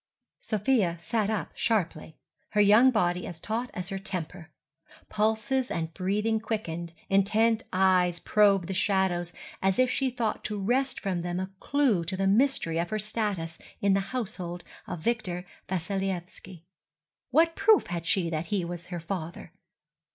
Sofia 0.39 0.97
sat 0.97 1.29
up 1.29 1.51
sharply, 1.55 2.17
her 2.53 2.59
young 2.59 2.89
body 2.89 3.27
as 3.27 3.39
taut 3.39 3.69
as 3.75 3.89
her 3.89 3.99
temper. 3.99 4.49
Pulses 5.09 5.69
and 5.69 5.93
breathing 5.93 6.39
quickened, 6.39 6.93
intent 7.07 7.61
eyes 7.71 8.19
probed 8.19 8.65
the 8.67 8.73
shadows 8.73 9.31
as 9.61 9.77
if 9.77 9.91
she 9.91 10.09
thought 10.09 10.43
to 10.45 10.59
wrest 10.59 10.99
from 10.99 11.21
them 11.21 11.39
a 11.39 11.51
clue 11.59 12.03
to 12.05 12.17
the 12.17 12.25
mystery 12.25 12.79
of 12.79 12.89
her 12.89 12.97
status 12.97 13.59
in 13.79 13.93
the 13.93 13.99
household 14.09 14.63
of 14.87 15.01
Victor 15.01 15.45
Vassilyevski. 15.69 16.63
What 17.29 17.55
proof 17.55 17.85
had 17.85 18.07
she 18.07 18.31
that 18.31 18.47
he 18.47 18.65
was 18.65 18.87
her 18.87 18.99
father? 18.99 19.51